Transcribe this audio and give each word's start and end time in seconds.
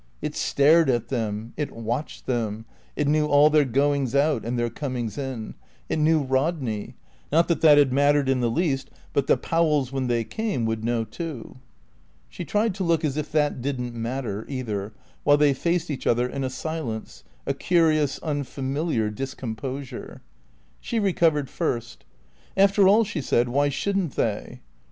It 0.19 0.33
stared 0.35 0.89
at 0.89 1.09
them; 1.09 1.53
it 1.57 1.69
watched 1.71 2.25
them; 2.25 2.65
it 2.95 3.07
knew 3.07 3.27
all 3.27 3.51
their 3.51 3.65
goings 3.65 4.15
out 4.15 4.43
and 4.43 4.57
their 4.57 4.71
comings 4.71 5.15
in; 5.15 5.53
it 5.89 5.99
knew 5.99 6.23
Rodney; 6.23 6.95
not 7.31 7.47
that 7.49 7.61
that 7.61 7.77
had 7.77 7.93
mattered 7.93 8.27
in 8.27 8.39
the 8.39 8.49
least, 8.49 8.89
but 9.13 9.27
the 9.27 9.37
Powells, 9.37 9.91
when 9.91 10.07
they 10.07 10.23
came, 10.23 10.65
would 10.65 10.83
know 10.83 11.03
too. 11.03 11.57
She 12.29 12.43
tried 12.43 12.73
to 12.73 12.83
look 12.83 13.05
as 13.05 13.15
if 13.15 13.31
that 13.33 13.61
didn't 13.61 13.93
matter, 13.93 14.43
either, 14.49 14.91
while 15.23 15.37
they 15.37 15.53
faced 15.53 15.91
each 15.91 16.07
other 16.07 16.27
in 16.27 16.43
a 16.43 16.49
silence, 16.49 17.23
a 17.45 17.53
curious, 17.53 18.17
unfamiliar 18.23 19.11
discomposure. 19.11 20.23
She 20.79 20.99
recovered 20.99 21.47
first. 21.47 22.05
"After 22.57 22.87
all," 22.87 23.03
she 23.03 23.21
said, 23.21 23.49
"why 23.49 23.69
shouldn't 23.69 24.15
they?" 24.15 24.61